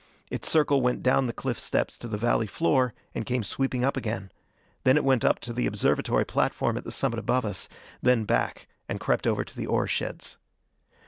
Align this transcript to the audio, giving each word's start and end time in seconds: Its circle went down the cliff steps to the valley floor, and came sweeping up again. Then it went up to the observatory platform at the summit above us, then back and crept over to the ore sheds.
Its 0.31 0.49
circle 0.49 0.81
went 0.81 1.03
down 1.03 1.27
the 1.27 1.31
cliff 1.31 1.59
steps 1.59 1.95
to 1.95 2.07
the 2.07 2.17
valley 2.17 2.47
floor, 2.47 2.91
and 3.13 3.23
came 3.23 3.43
sweeping 3.43 3.85
up 3.85 3.95
again. 3.95 4.31
Then 4.83 4.97
it 4.97 5.03
went 5.03 5.23
up 5.23 5.37
to 5.41 5.53
the 5.53 5.67
observatory 5.67 6.25
platform 6.25 6.75
at 6.75 6.85
the 6.85 6.91
summit 6.91 7.19
above 7.19 7.45
us, 7.45 7.69
then 8.01 8.23
back 8.23 8.67
and 8.89 8.99
crept 8.99 9.27
over 9.27 9.43
to 9.43 9.55
the 9.55 9.67
ore 9.67 9.85
sheds. 9.85 10.39